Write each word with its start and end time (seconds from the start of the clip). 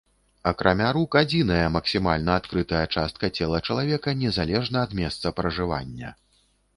Акрамя 0.51 0.85
рук, 0.95 1.17
адзіная 1.19 1.65
максімальна 1.75 2.37
адкрытая 2.41 2.81
частка 2.95 3.29
цела 3.41 3.59
чалавека, 3.67 4.15
незалежна 4.23 4.77
ад 4.89 4.97
месца 5.01 5.33
пражывання. 5.41 6.09